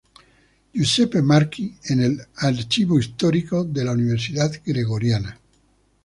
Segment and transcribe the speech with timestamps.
[0.73, 5.39] Giuseppe Marchi en el Archivo Histórico de la Universidad Gregoriana